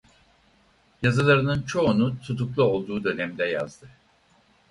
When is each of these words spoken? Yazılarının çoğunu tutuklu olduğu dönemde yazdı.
Yazılarının 1.01 1.61
çoğunu 1.61 2.19
tutuklu 2.21 2.63
olduğu 2.63 3.03
dönemde 3.03 3.45
yazdı. 3.45 3.87